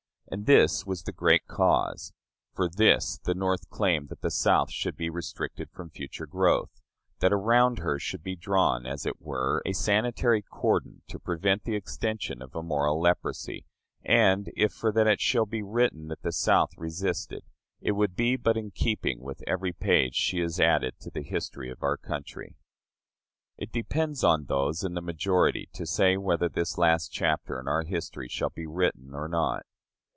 [0.33, 2.13] And this was the great cause.
[2.53, 6.71] For this the North claimed that the South should be restricted from future growth
[7.19, 11.75] that around her should be drawn, as it were, a sanitary cordon to prevent the
[11.75, 13.65] extension of a "moral leprosy";
[14.05, 17.43] and, if for that it shall be written that the South resisted,
[17.81, 21.69] it would be but in keeping with every page she has added to the history
[21.69, 22.55] of our country.
[23.57, 27.83] It depends on those in the majority to say whether this last chapter in our
[27.83, 29.65] history shall be written or not.